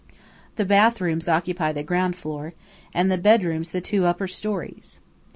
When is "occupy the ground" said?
1.27-2.15